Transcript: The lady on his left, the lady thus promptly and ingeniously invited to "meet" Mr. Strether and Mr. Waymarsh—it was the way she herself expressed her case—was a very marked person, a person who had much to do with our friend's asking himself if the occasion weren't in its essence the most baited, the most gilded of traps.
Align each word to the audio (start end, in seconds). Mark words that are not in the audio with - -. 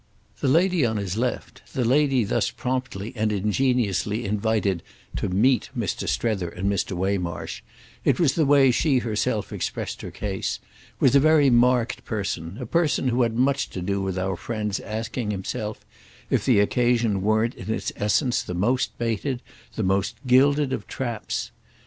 The 0.39 0.47
lady 0.47 0.83
on 0.83 0.97
his 0.97 1.15
left, 1.15 1.61
the 1.73 1.85
lady 1.85 2.23
thus 2.23 2.49
promptly 2.49 3.13
and 3.15 3.31
ingeniously 3.31 4.25
invited 4.25 4.81
to 5.17 5.29
"meet" 5.29 5.69
Mr. 5.77 6.09
Strether 6.09 6.49
and 6.49 6.67
Mr. 6.67 6.97
Waymarsh—it 6.97 8.19
was 8.19 8.33
the 8.33 8.47
way 8.47 8.71
she 8.71 8.97
herself 8.97 9.53
expressed 9.53 10.01
her 10.01 10.09
case—was 10.09 11.15
a 11.15 11.19
very 11.19 11.51
marked 11.51 12.03
person, 12.03 12.57
a 12.59 12.65
person 12.65 13.09
who 13.09 13.21
had 13.21 13.35
much 13.37 13.69
to 13.69 13.81
do 13.83 14.01
with 14.01 14.17
our 14.17 14.35
friend's 14.35 14.79
asking 14.79 15.29
himself 15.29 15.85
if 16.31 16.45
the 16.45 16.59
occasion 16.59 17.21
weren't 17.21 17.53
in 17.53 17.71
its 17.71 17.91
essence 17.95 18.41
the 18.41 18.55
most 18.55 18.97
baited, 18.97 19.39
the 19.75 19.83
most 19.83 20.15
gilded 20.25 20.73
of 20.73 20.87
traps. 20.87 21.51